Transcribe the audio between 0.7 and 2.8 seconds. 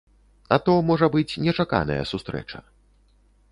можа быць нечаканая сустрэча.